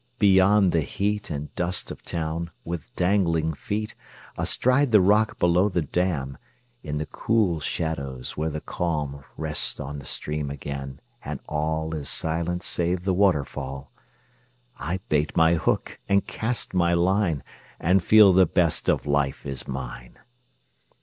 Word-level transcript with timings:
Beyond 0.17 0.71
the 0.71 0.81
heat 0.81 1.29
And 1.29 1.53
dust 1.53 1.91
of 1.91 2.03
town, 2.03 2.49
with 2.65 2.91
dangling 2.95 3.53
feet 3.53 3.93
Astride 4.35 4.89
the 4.89 4.99
rock 4.99 5.37
below 5.37 5.69
the 5.69 5.83
dam, 5.83 6.39
In 6.81 6.97
the 6.97 7.05
cool 7.05 7.59
shadows 7.59 8.35
where 8.35 8.49
the 8.49 8.61
calm 8.61 9.23
Rests 9.37 9.79
on 9.79 9.99
the 9.99 10.07
stream 10.07 10.49
again, 10.49 11.01
and 11.23 11.39
all 11.47 11.93
Is 11.93 12.09
silent 12.09 12.63
save 12.63 13.03
the 13.03 13.13
waterfall, 13.13 13.91
I 14.79 15.01
bait 15.07 15.37
my 15.37 15.53
hook 15.53 15.99
and 16.09 16.25
cast 16.25 16.73
my 16.73 16.95
line, 16.95 17.43
And 17.79 18.03
feel 18.03 18.33
the 18.33 18.47
best 18.47 18.89
of 18.89 19.05
life 19.05 19.45
is 19.45 19.67
mine. 19.67 20.17